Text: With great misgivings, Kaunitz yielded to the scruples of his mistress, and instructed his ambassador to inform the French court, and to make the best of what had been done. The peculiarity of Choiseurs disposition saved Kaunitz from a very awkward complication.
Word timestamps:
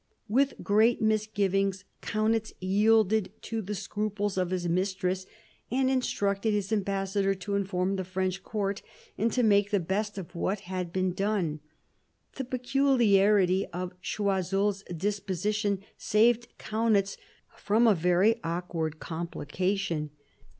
With 0.27 0.63
great 0.63 0.99
misgivings, 0.99 1.83
Kaunitz 2.01 2.53
yielded 2.59 3.31
to 3.43 3.61
the 3.61 3.75
scruples 3.75 4.35
of 4.35 4.49
his 4.49 4.67
mistress, 4.67 5.27
and 5.69 5.91
instructed 5.91 6.55
his 6.55 6.71
ambassador 6.73 7.35
to 7.35 7.53
inform 7.53 7.97
the 7.97 8.03
French 8.03 8.41
court, 8.41 8.81
and 9.15 9.31
to 9.31 9.43
make 9.43 9.69
the 9.69 9.79
best 9.79 10.17
of 10.17 10.33
what 10.33 10.61
had 10.61 10.91
been 10.91 11.13
done. 11.13 11.59
The 12.33 12.45
peculiarity 12.45 13.67
of 13.67 13.93
Choiseurs 14.01 14.81
disposition 14.85 15.81
saved 15.99 16.47
Kaunitz 16.57 17.17
from 17.55 17.85
a 17.85 17.93
very 17.93 18.39
awkward 18.43 18.99
complication. 18.99 20.09